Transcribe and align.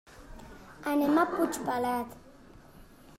Anem 0.93 1.19
a 1.23 1.27
Puigpelat. 1.35 2.17